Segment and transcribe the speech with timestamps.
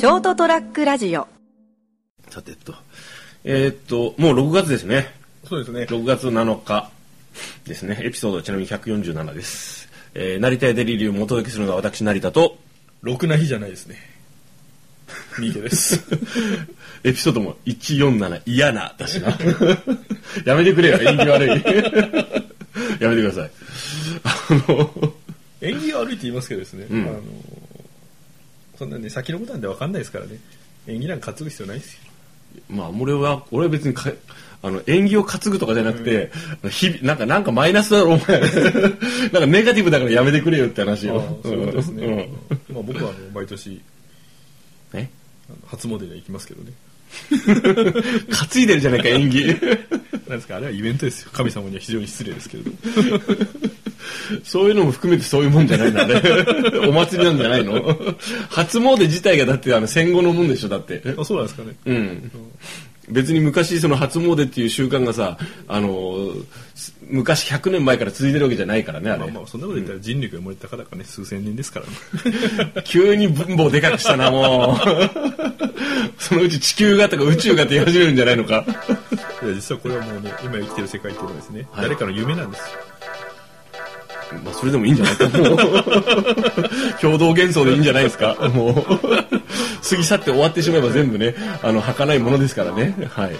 [0.00, 1.28] ショートトラックラジオ
[2.30, 2.72] さてと、
[3.44, 5.08] えーっと、もう6月ですね。
[5.46, 5.82] そうですね。
[5.82, 6.90] 6月7日
[7.66, 8.00] ですね。
[8.02, 9.90] エピソードはちなみに147です。
[10.14, 12.56] えー、成田屋デリリウムをお届けするのは私、成田と、
[13.02, 13.96] ろくな日じゃないですね。
[15.36, 16.02] 三池です。
[17.04, 19.36] エピソードも147嫌なだしな。
[20.46, 21.48] やめてくれよ、縁起悪い。
[23.04, 23.50] やめてください。
[24.24, 25.14] あの、
[25.60, 27.20] 縁起悪いって言いますけどですね、うんあの
[28.80, 30.38] そんなね先のことなんで分かんないですからね。
[30.86, 32.00] 縁起なんか担ぐ必要ないですよ。
[32.70, 34.10] まあ、俺は、俺は別にか、
[34.62, 36.32] あの、縁起を担ぐとかじゃなくて、
[36.70, 38.40] 日々、なんか、なんかマイナスだろ、お前。
[38.40, 41.40] なんかネガティブだからやめてくれよって話あよ。
[41.42, 42.74] そういうことですね、うん。
[42.74, 43.82] まあ、僕はあの 毎年
[44.94, 45.10] え？
[45.50, 46.72] あの初詣で行きますけどね。
[47.30, 49.44] 担いでるじゃないか、縁起。
[49.46, 49.56] なん
[50.38, 51.30] ですかあれはイベントですよ。
[51.34, 52.70] 神様には非常に失礼ですけれど
[54.44, 56.22] そういうのも含めてそういうもんじゃないんだね。
[56.88, 57.96] お祭りなんじゃないの？
[58.48, 61.02] 初詣自体がだってあの戦後のもんでしょ、だって。
[61.18, 62.30] あそうなんですかねうん。
[63.08, 66.32] 別に昔その初詣っていう習慣がさ、あの、
[66.74, 69.20] す昔100年前から続いてるわけじゃないからね、あれ。
[69.20, 75.60] まあまあそんなこと言ったら人類が生まれたからかね数千年ですからね 急に分母をでかくしたな、もう。
[76.18, 78.64] そのうち地球がとか宇宙がって言い始めるんじゃないのか。
[79.42, 82.66] いや実はこれはもうね今生きてる世界っていうのはですね、はい誰かの夢なんですよ
[84.44, 85.28] まあ、それでもいいんじゃないか。
[85.28, 85.56] も う
[87.00, 88.36] 共同幻想でいいんじゃないですか。
[88.54, 88.74] もう、
[89.88, 92.94] 過ぎ去って終わってしまえば全部ね、あの、儚いものですからね。
[93.12, 93.32] はい。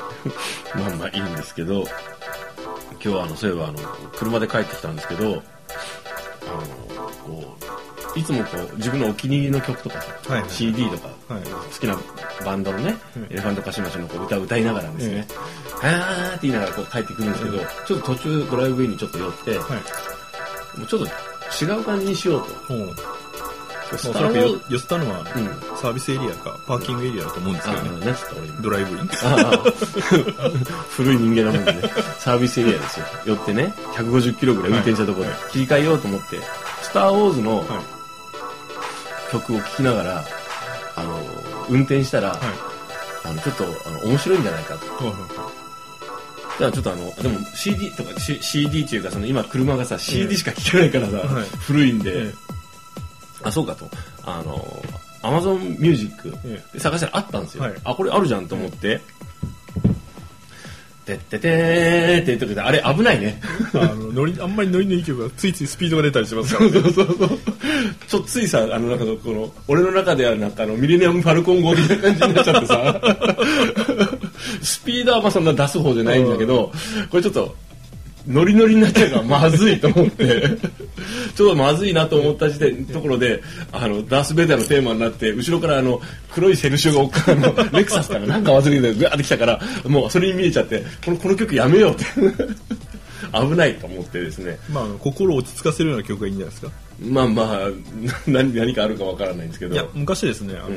[0.75, 1.85] まあまあいいんですけど、
[3.03, 3.79] 今日はあの、そういえばあの、
[4.17, 5.43] 車で帰ってきたんですけど、あの、
[7.25, 7.57] こ
[8.17, 11.97] う、いつもこう、自分のお気に入りの曲とかさ、はいはい CD とか、はい好きな
[12.45, 15.27] バンドのね、うんエレファントカシマシのこう歌を歌いながらですね、
[15.83, 19.61] あーって言いながらこう帰ってくるんですけど、うんちょっと途中ドライブインにちょっと寄って、はい
[20.77, 21.07] もうちょっと
[21.65, 22.75] 違う感じにしようと。
[22.75, 22.95] うん。
[23.99, 25.27] そらくよ寄せたのは、うん。
[25.77, 28.61] サービスエリアかパーキングエリアだと思うんですけどあ、ね何つった俺今。
[28.61, 29.01] ドライブイン。
[29.01, 29.63] ああ
[30.91, 31.83] 古い人間なもんでね、
[32.19, 33.07] サービスエリアですよ。
[33.25, 35.25] 寄ってね、150キロぐらい運転したところ。
[35.27, 35.51] ではい。
[35.51, 36.39] 切り替えようと思って、
[36.83, 37.67] スター・ウォーズのはい。
[39.33, 40.25] 曲を聴きながら、
[40.97, 41.21] あの、
[41.69, 42.39] 運転したら、はい。
[43.25, 44.87] あの、ちょっと、あの、面白いんじゃないかと。
[44.87, 45.51] はいはいだか
[46.67, 52.33] らちょっとあの、でも CD とか、C- CD っていうか、その今車がさ、CD しか聴けないからさ、はい古いんで、え
[53.43, 53.89] あ、そうかと。
[54.25, 54.83] あの、
[55.23, 57.63] アマゾンミュージックえで探したらあったんですよ。
[57.65, 59.01] はいあ、これあるじゃんと思って。
[61.07, 63.41] てっててーって言ってくれて、あれ危ないね。
[63.75, 67.17] あのノリあんまりノリのいい曲がついついスピードが出たりしますから、そうそうそう。
[68.07, 73.01] ちょっとついさ、あの、なんかこの、俺の中ではなんかあの、ミレニアム・ファルコン号的な感じになっちゃってさ、
[74.63, 76.73] スピードはまあそんな出す方じゃないんだけど、
[77.11, 77.55] これちょっと、
[78.27, 80.43] ノリノリになっちゃうからまずいと思って、
[81.35, 83.43] ちょっとまずいなと思った時点、ところで、
[83.73, 86.01] あの、ダース・ベイダーのテーマになって、後ろからあの、
[86.33, 92.05] 黒いセルシオがおっかあの、 レクサスからなんか忘れて、ぐわーってきたから、もうそれに見えちゃって、この、この曲やめようって。
[93.33, 94.59] 危ないと思ってですね。
[94.73, 97.69] まあ、心を落ち着かせるような曲がいいんじゃないですかまあまあ、
[98.27, 99.75] 何何かあるかわからないんですけど。
[99.75, 100.77] いや昔ですねあの、うん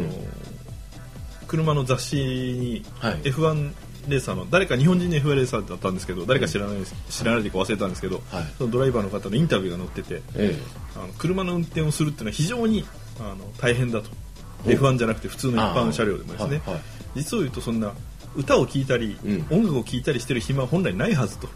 [1.53, 3.22] 車の雑誌にはい。
[3.22, 3.72] F1
[4.08, 6.78] レーサーの誰か日本人の F1 レーサーだったんですけど誰か知らない
[7.09, 8.46] 知らないでか忘れたんですけど、はい。
[8.58, 10.59] そのドライバーの方のインタビューが載っててえ
[10.96, 12.86] あの車の運転をするっていうのは非常に
[13.19, 14.09] あの大変だと。
[14.66, 14.69] お。
[14.69, 16.84] F1 じゃなくて普通の一般車両でもですね、はいはい。
[17.16, 17.94] 実を言うとそんな
[18.35, 19.46] 歌を聴いたり、うん。
[19.52, 21.50] 音楽を聴いたりしてる暇は本来ないはずと、あ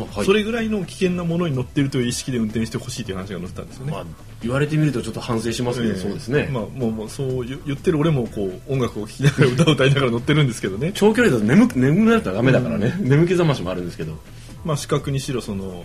[0.00, 0.24] はい。
[0.24, 4.04] それぐらいの危険なものに乗っているという意識で運転してほしいという話が載ってたんですよね、まあ、
[4.42, 6.00] 言われてみるとちょっと反省しますけど、ええ。
[6.00, 6.48] そうですね。
[6.52, 10.92] まあもうもうそう言言ってる俺もこう音楽を聴きながら歌を歌いながら乗ってるんですけどね。
[10.96, 14.18] 長距離だと眠く眠くなったらダメだからね、眠気覚ましもあるんですけど。
[14.64, 15.84] まあ視覚にしろその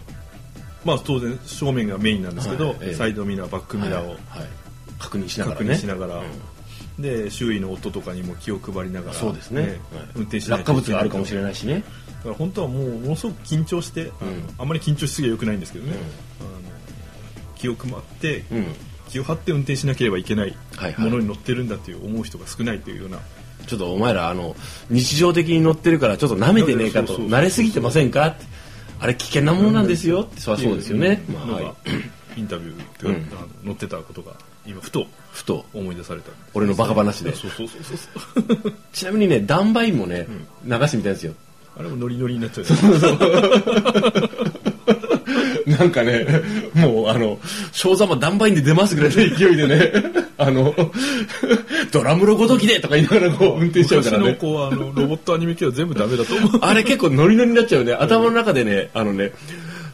[0.85, 2.95] まあ当然正面がメインなんですけど、はいええ。
[2.95, 4.49] サイドミラーバックミラーをはいはい。
[4.99, 5.75] 確認しながら確ね。
[5.75, 6.23] 認しながら、うん
[6.99, 9.79] で周囲の音とかにも気を配りながらそうですね。
[10.15, 11.83] 運転しない落下物があるかもしれないしね。
[12.17, 15.93] だから本当はもうものすごく緊張して、あのあんまり緊張しすぎは良くないんですけどね、
[16.39, 16.49] あの
[17.55, 18.65] 気を配って、うん。
[19.09, 21.05] 気を張って運転しなければいけないはいはい。
[21.05, 23.17] ものに乗ってるんだという思う人が少ないというような。
[23.65, 24.55] ちょっとお前ら、あの、
[24.91, 28.27] 日常的に乗ってるから、ちょっと舐めてねえかと、そうそう慣れすぎてませんか？
[28.27, 28.45] って
[28.99, 31.23] あれ危険なものなんですよって、そりゃそうですよね。
[31.27, 31.75] まあ、のがはい。
[32.37, 34.33] インタビューというあの載ってたことが
[34.65, 37.33] 今ふとふと、思い出された俺のバカ話で。
[37.33, 40.27] そうそうそうそうそう ちなみにね、ダンバインもね、
[40.65, 41.33] 流してみたいんですよ。
[41.77, 42.77] あれもノリノリになっちゃうじゃ
[45.79, 46.25] なんかね、
[46.73, 47.39] もうあの、
[47.71, 49.93] 小座もダンバインで出ますぐらいの勢いでね、
[50.37, 50.73] あの、
[51.91, 54.23] ドラムロごときでとか言いながらこう運転しちゃうからね。
[54.31, 57.93] 昔のこうあのロボットアニメ系は全部ダメだと思うあれ結構ノリノリになっちゃうね。
[57.93, 59.31] 頭の中でね、あのね、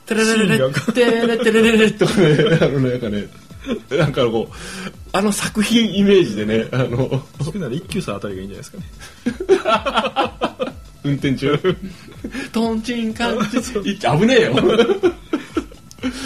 [0.05, 0.57] テレレレレ
[0.93, 3.27] テレレテレレレとかね、あのね、なんかね、
[3.97, 4.55] なんかこう
[5.11, 7.09] あの作品イメージでねあの。
[7.39, 10.65] 聞くなら一休さんあたりがいいんじゃないですかね。
[11.03, 11.57] 運転中。
[12.51, 14.19] トンチンカンチン。
[14.19, 14.55] 危ねえよ。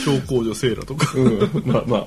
[0.06, 1.12] 小工女セーラとか。
[1.16, 2.06] うん、まあまあ。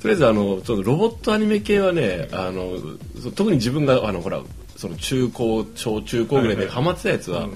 [0.00, 2.78] とりあえずあのちょっとロボットアニメ系はねあの
[3.22, 4.40] そ特に自分があのほら
[4.76, 7.48] その中高小中高ぐらいでハマってたやつは、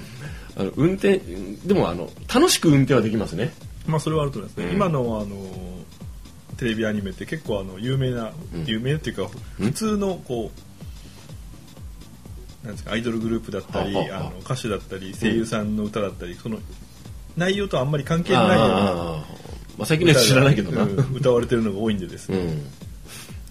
[0.57, 1.21] あの運転
[1.65, 3.53] でもあの楽しく運転はできますね。
[3.87, 4.73] まあそれはあると思いますね、うん。
[4.75, 5.68] 今のあの
[6.59, 8.65] テレビアニメって結構あの有名な、うん。
[8.67, 10.51] 有名っていうか普通のこ
[12.65, 16.59] うなんですかアイドルグループだったりあの歌手だったり声優さんの歌だったり、その
[17.37, 19.25] 内容とあんまり関係のないような
[19.79, 22.67] まあ、最近のやつ知らないけどな、うん歌われてるのが多いんでですね、うん、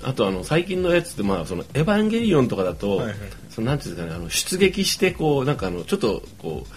[0.04, 3.02] あとあの最近のやつって、まあ、そのエヴァンゲリオンとかだと、
[3.50, 6.70] そのなんていうんですかねあの出撃してこうなんかあのちょっとこう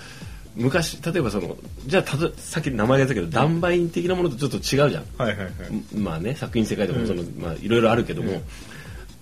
[0.61, 5.53] 昔例えばそのじゃあたとさっき名前が出たけど、ダンバイン的なものとちょっと違うじゃん、はいはいはい。
[5.97, 8.43] まあね作品世界でもその、まあいろいろあるけども、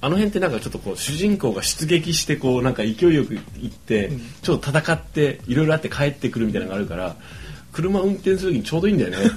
[0.01, 4.11] あの辺ってなんかちょっとこう主人公が出撃してこうなんか勢いよく行って、
[4.43, 7.17] ちょっと戦っていろいろあって帰ってくるみたいなのがあるから
[7.73, 9.17] 車運転する時にちょうどいいんだよね。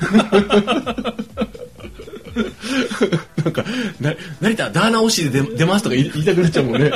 [3.43, 3.65] なんか
[3.99, 6.91] な成田ダーナ押しで出出ますとか言いたくなっちゃうもんね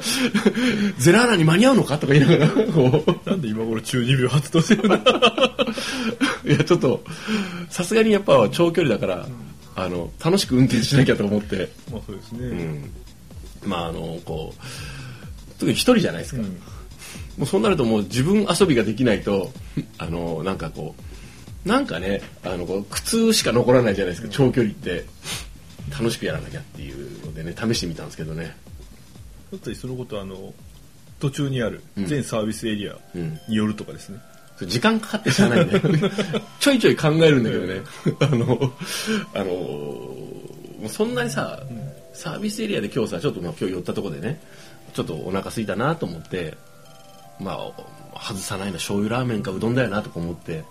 [0.98, 3.28] ゼラーナに間に合うのかとか言いながらこう。
[3.28, 4.96] なんで今頃中二病発動してるんだ？
[6.46, 7.02] いやちょっと
[7.70, 9.28] さすがにやっぱ長距離だから、
[9.74, 12.90] あの楽しく運転しなきゃと思って、まあそうですね、うん、
[13.64, 14.60] まああのこう
[15.58, 16.46] 特に一人じゃないですか、うん。
[16.46, 16.52] も
[17.40, 19.52] うそうなるともう自分遊びができないと
[19.98, 20.94] あのなんかこ
[21.64, 25.04] うなんかねあのこう苦痛しか残らないじゃないですか長距離って。
[25.90, 28.56] 楽しくやらなきゃっていうのでね試してみたんですけどね
[29.52, 30.52] だったりそのことあの
[31.20, 32.06] 途中にあるうん。
[32.06, 33.38] 全サービスエリアうん。
[33.48, 34.18] によるとかですね、
[34.62, 35.82] 時間かかってしゃあないんだよ
[36.60, 37.80] ちょいちょい考えるんだけどね。
[38.20, 38.72] あの
[39.34, 41.62] あのもうそんなにさ、
[42.12, 44.40] サービスエリアで今日さちょっとまあ今日寄ったとこでね
[44.94, 46.54] ちょっとお腹空いたなと思って
[47.40, 50.64] まあ外さないの醤油ラーメンかうどんだよなとか思って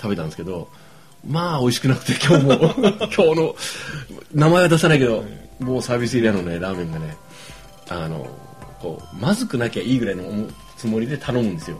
[0.00, 0.70] 食べたんですけど
[1.26, 2.52] まあ美味しくなくて今日も。
[3.14, 3.56] 今日の
[4.32, 5.24] 名前は出さないけど、
[5.58, 7.16] もうサービスエリアのねラーメンがね
[7.90, 8.26] あの
[8.80, 11.78] こうまずくなきゃいいぐらいのつもりで頼むんですよ。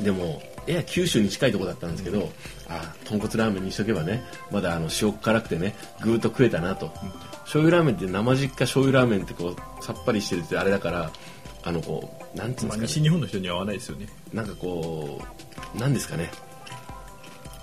[0.00, 2.28] でもやや九州に近いところだったんですけど、
[2.68, 6.92] あ豚骨ラーメンにしとけばねまだあの塩辛くてねぐーっと食えたなと、
[7.44, 11.10] 醤油ラーメンって生実家醤油ラーメンってこうさっぱりしてるってあれだから
[11.62, 13.00] あのこうなんていうんまあ、ですかね。
[13.00, 14.08] 西日本の人には合わないですよね。
[14.34, 15.22] なんかこ
[15.74, 16.30] うなんですかね。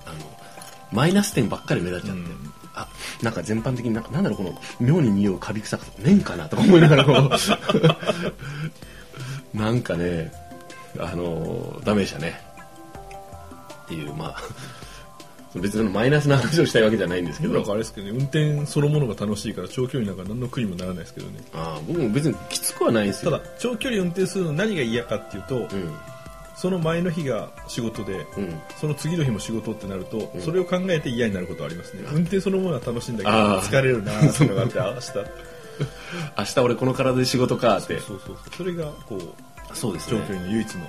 [0.06, 0.16] あの
[0.92, 2.88] マイナス点ばっかり目立っちゃって、うんあ
[3.22, 7.06] なんか全般的になんかなんだろうこの妙に匂うカビ臭く麺かなとか思いながら
[9.54, 10.32] なんかね
[11.00, 12.42] あのダメでしたね。
[13.86, 14.42] っていうまあ
[15.56, 17.54] 別にマイナスな話をしたいわけじゃないんですけど。
[17.54, 21.40] なんかあれですけどね運転そのものが楽しいから長距離なんか何の苦にもならないですけどね。
[21.54, 23.32] あ僕も別にきつくはないんですよ。
[23.32, 25.68] ただ長距離運転するの何が嫌かっていうと、うん
[26.56, 28.62] その前の日が仕事で、うん。
[28.80, 30.42] その次の日も仕事ってなると、ん。
[30.42, 35.44] それを考えて嫌になることはありますね、運転そのものは楽しいんだけど疲れるなーってのがあって明日。
[36.38, 38.00] 明日俺この体で仕事かって。
[38.00, 40.20] そうそうそうそれがこうそうですね。
[40.20, 40.82] 長距離の唯一の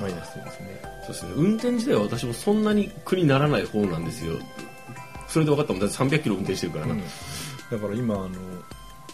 [0.00, 0.82] マイナス点ですね。
[1.06, 1.32] そうですね。
[1.36, 4.34] 運転自体は私もそんなに苦にならない方なんですよ。
[5.28, 5.80] それで分かったもん。
[5.80, 6.96] だって300キロ運転してるからな、
[7.70, 8.30] だから今あの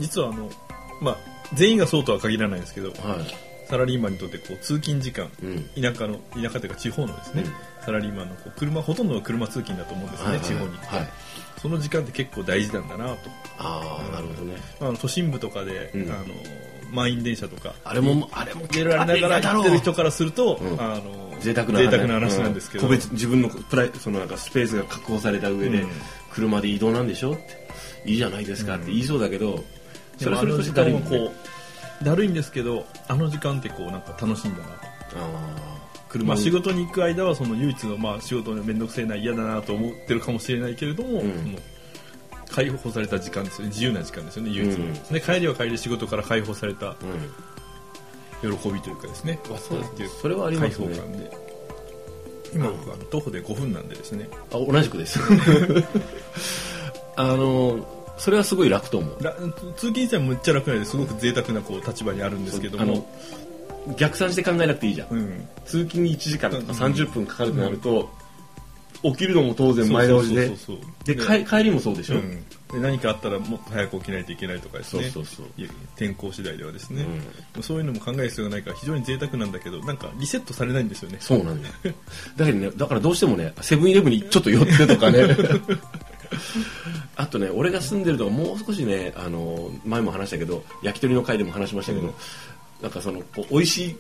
[0.01, 0.51] 実はあの
[1.01, 1.17] まあ
[1.55, 5.65] 全員がそうとは限らないんですけどはいサラリーマンにとってこう通勤時間、うん。
[5.81, 7.85] 田舎の田舎というか地方のですね、うん。
[7.85, 11.09] サラリーマンのこう車ほとんどが車通勤だと思うんですよね、はいはい地方にはい。
[11.61, 13.19] その時間って結構大事なんだなと。
[13.59, 14.57] ああなるほどね。
[14.81, 16.11] あの都心部とかで、うん。
[16.11, 16.25] あの
[16.91, 20.81] 満員電車とかあれもあれも出られながら行ってる人からすると、うん。
[20.81, 25.91] あの贅沢な贅沢な話なんですけど、個別自分のプライそのなんかスペースが確保された上で、うん。
[26.33, 27.69] 車で移動なんでしょって。
[28.05, 29.63] いいじゃないですかって言いそうだけど、
[30.19, 31.33] それそれとしもこう
[32.03, 34.67] だるいんですけどあの時間ってこうなんか楽しいんだな。
[36.09, 41.33] 車仕事に行く間はその唯一のまあ仕事の面倒くせえな嫌だなと思ってるかもしれないけれども、うん。
[41.33, 41.59] その
[42.51, 43.71] 解放された時間ですよね。
[43.71, 44.93] 自由な時間ですよね唯一の、うん。
[44.95, 46.97] で帰りは帰りで仕事から解放された
[48.43, 48.59] うん。
[48.59, 49.39] 喜びというかですね。
[49.45, 50.87] あそうですっていうそれはありますね。
[50.87, 51.31] 開放感で。
[52.55, 54.29] 今僕は徒歩で5分なんでですね。
[54.51, 55.21] あ同じくです。
[57.17, 59.23] あのそれはすごい楽と思う。
[59.23, 63.09] ら通勤自体はむっちゃ楽なんですごく贅沢なこう立場にあるんですけども。
[63.97, 65.49] 逆算して考えなくていいじゃん、うん。
[65.65, 66.93] 通勤に1時間とかうん。
[66.95, 68.11] 30分かかるとなると、
[69.03, 70.49] 起きるのも当然前倒しで
[71.05, 72.45] でで帰帰りもそうでしょ、うん。
[72.73, 75.05] で何かあったらもっと早く起きないといけないとかですね。
[75.05, 75.69] そうそうそう。
[75.97, 77.07] 天候次第ではですね、
[77.61, 81.19] そういうのも考える必要がないから非常に贅沢なんだけどなんかリセットされないんですよね。
[81.21, 81.75] そうなんだよ。
[82.37, 85.25] だけどねだからどうしてもねセブンイレブンにちょっと寄ってとかね
[87.17, 92.15] あとね俺が住んでるとこもう少しねあの前も話したけど焼き鳥の回でも話しましたけど、うん。
[92.83, 93.97] なんかそのこう美味しい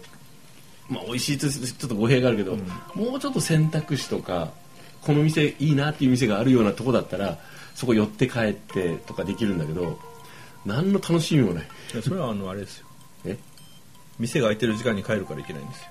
[0.88, 2.56] まあ美味しいってちょっと語弊があるけど、
[2.94, 4.52] もうちょっと選択肢とか
[5.02, 7.38] この店いいなっていう店があるようなとこだったら
[7.75, 9.99] そこ寄って帰ってとかできるんだけど
[10.64, 11.64] 何の楽しみもない。
[11.92, 12.87] いやそれはあのあれですよ。
[13.25, 13.38] え？
[14.18, 15.88] 店が開いてる時間に帰るからいけないんですよ。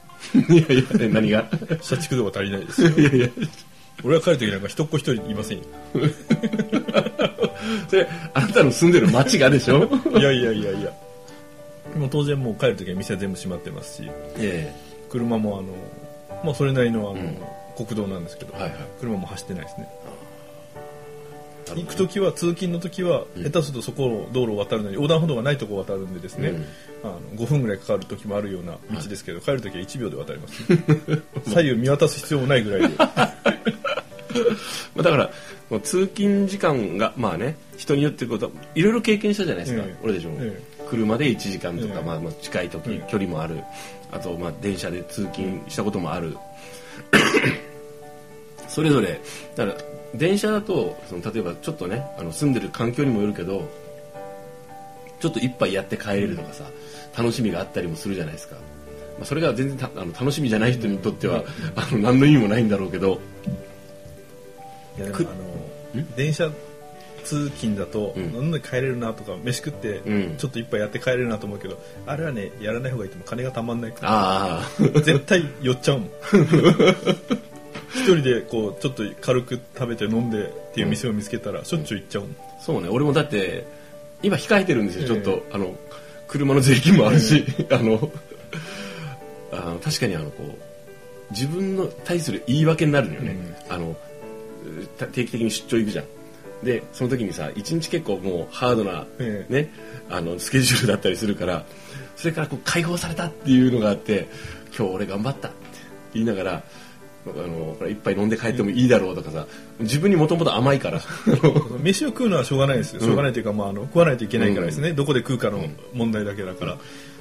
[0.56, 1.50] いやいやえ何が？
[1.82, 2.90] 社畜度が足りないですよ。
[2.90, 3.30] いやいや
[4.04, 5.64] 俺は帰る時なんか一っ子一人いませんよ。
[7.90, 9.90] それあなたの住んでる町がでしょ？
[10.18, 10.92] いやいやいやいや。
[11.96, 14.72] もう当然もう帰る時は店は全部閉まってますしえ
[15.10, 15.70] 車もあの
[16.44, 17.38] まあそれなりのあの、うん。
[17.76, 18.72] 国道なんですけど、はいはい。
[19.00, 19.88] 車も走ってないですね。
[21.70, 23.44] え行く時は通勤の時は、うん。
[23.44, 26.66] 下手するとそこを道路を渡るのに横断歩道がないところを渡るんでですね、うん。
[27.04, 30.64] あの5分ぐらいかかる時もあるような道ですけど、帰る時は1秒で渡ります、
[31.54, 32.96] 左右見渡す必要もないぐらいで
[34.96, 39.96] まあだから通勤時間がまあね人によってことはいろいろ経験したじゃないですか、ええ。
[40.04, 42.04] 俺でしょ、え車で1時間とか、ええ。
[42.04, 43.58] まあ、まあ近い時、ええ距離もある。
[44.12, 46.36] あとまあ電車で通勤したこともある、
[48.68, 49.20] それぞれ。
[49.56, 49.78] だから
[50.16, 53.70] 電車だとその例えばちょっとねあの住んでる環境にもよるけど
[55.20, 56.64] ちょっと一杯やって帰れるとかさ
[57.18, 58.62] 楽しみがあったりもするじゃないですか、ま
[59.24, 61.44] あ、それが全然たあの楽しみじゃない人にとっては、
[61.76, 63.20] あの何の意味もないんだろうけどく
[64.98, 66.52] いやでもあの電車
[67.24, 68.24] 通勤だと、うん。
[68.34, 70.38] 飲んで帰れるなとか飯食って、うん。
[70.38, 73.28] ちょっと一杯やって帰れるなと思うけどあれはねやらない方がいいと思う。
[73.28, 74.64] 金がたまんないからああ。
[75.04, 76.10] 絶対寄っちゃうもん。
[77.94, 82.90] 一人でこうちょっと軽く食べて飲んでっていう店を見つけたらしょっちゅう行っちゃうもん、そうね。
[82.90, 83.66] 俺もだって
[84.24, 85.76] 今控えてるんですよちょっと、えあの
[86.28, 88.12] 車の税金もあるし、 あの
[89.52, 93.36] あの確かにあのこう自分の対する言い訳になるのよね、
[93.70, 93.98] あのた
[95.12, 96.06] 定期的に出張行くじゃん。
[96.64, 99.54] でその時にさ一日結構もうハードな、ええ。
[99.54, 99.70] ね、
[100.10, 101.66] あのスケジュールだったりするから
[102.16, 104.28] それからこう解放されたっていうのがあって
[104.78, 105.58] 今日俺頑張ったって
[106.14, 106.64] 言いながら
[107.28, 109.46] あのこれ一杯飲んで帰ってもいいだろうとかさ
[109.80, 111.02] 自分にもともと甘いから。
[111.84, 116.78] 飯を食うのはしょうがないですよ、しょうがないというか、まあ、あの食わないといけないからですね、どこで食うかの問題だけだから、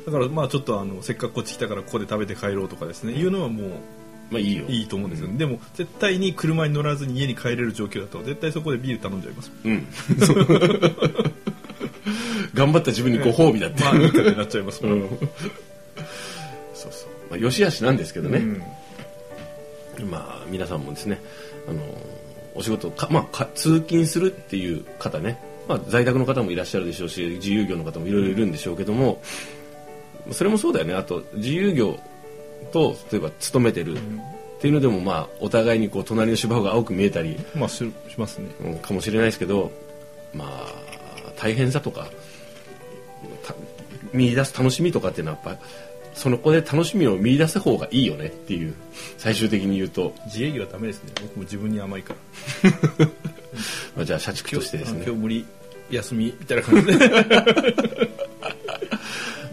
[0.07, 3.71] だからまあちょっとあのせっかくこっち来たからここで食べて帰ろうとかですね、いうのはもう
[4.31, 9.87] まあいいよいいと思うんですよね、でも絶対に車に乗らずに家に帰れる状況だと絶対そこでビール頼んじゃいますうん。
[12.55, 13.85] 頑張った自分にご褒美だって。
[13.85, 15.09] まあなっちゃいますもん、うん
[16.75, 17.09] そうそう。
[17.31, 18.39] まあ、よしあしなんですけどね。
[18.39, 18.63] うん
[20.11, 21.21] まあ、皆さんもですね、
[21.69, 21.83] あの、
[22.55, 29.23] お仕事か、まあか、通勤するっていう方ね、まあ、在宅の方もいらっしゃるでしょうし、自由業の方もいろいろいるんでしょうけども、
[30.33, 30.95] それもそうだよね。
[30.95, 31.99] あと、自由業
[32.73, 33.97] と、例えば、勤めてる。
[33.97, 38.49] っていうのでも、まあ、お互いにこう、隣の芝生が青く見えたり、まあししますね。
[38.65, 39.71] うんかもしれないですけど
[40.33, 42.09] まあ大変さとか
[43.45, 43.55] た
[44.13, 45.63] 見出す楽しみとかっていうのはやっぱ
[46.15, 48.75] その子で楽しみを見出す方がいいよねっていう
[49.19, 51.13] 最終的に言うと、自営業はダメですね。
[51.21, 52.15] 僕も自分に甘いか
[52.65, 52.71] ら。
[53.95, 55.03] まあ、じゃあ社畜としてですね。
[55.05, 55.45] 今日無理
[55.91, 57.11] 休みみたいな感じで。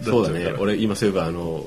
[0.02, 0.54] そうだね。
[0.58, 1.66] 俺今そういえばあの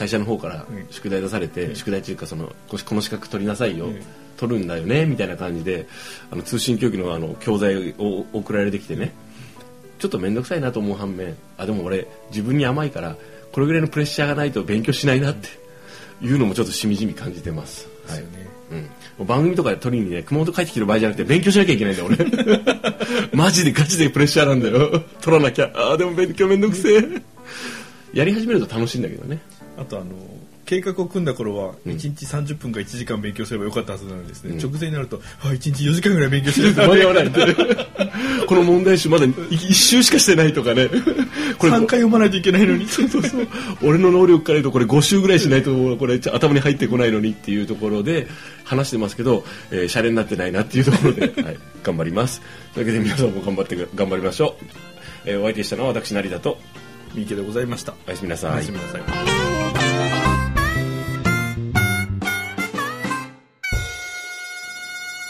[0.00, 0.86] 会社の方からうん。
[0.90, 1.76] 宿題出されて、うん。
[1.76, 4.02] 宿題というかそのここの資格取りなさいよ、うん。
[4.38, 5.86] 取るんだよねみたいな感じで
[6.30, 9.12] あの通信教育のあの教材を送られてきてね
[9.98, 13.16] ちょっと面倒くさいなと思う反面あでも俺自分に甘いから
[13.52, 15.48] これぐらいのプレッシャーがないと勉強しないなって
[16.22, 17.88] いうのもちょっとしみじみ感じてます。
[18.06, 18.24] はい。
[19.18, 22.16] うん、番組とかで取りにね熊本帰ってきてる場合じゃなくて勉強しなきゃいけないんだよ俺。
[23.34, 25.02] マジでガチでプレッシャーなんだよ。
[25.20, 25.70] 取らなきゃ。
[25.74, 27.02] あーでも勉強めんどくせえ。
[28.14, 29.38] やり始めると楽しいんだけどね
[29.80, 30.06] あとあの
[30.66, 31.92] 計画を組んだ頃はうん。
[31.92, 34.58] 1日30分か1時間勉強すればよかったはずなのにですね、うん。
[34.58, 37.30] 直前になるとあ1日4時間ぐらい勉強してる間に合わない
[38.46, 40.88] この問題集まだ一周しかしてないとかね。
[41.58, 42.86] これ3回読まないといけないのに。
[42.88, 43.22] そうそう
[43.82, 48.26] 俺の能力から言うとこれ5週ぐらいしないとこれ頭に入ってこないのにっていうところで
[48.64, 52.42] 話してますけど、えー、シャレになってないなっていうところで、はい、頑張ります。
[52.74, 54.64] というわけで皆さんも頑張って頑張りましょう、
[55.24, 56.58] えーお相手したのは私成田と
[57.14, 57.94] 三池でございました。
[58.06, 58.52] おやすみなさい。
[58.52, 59.49] おやすみなさい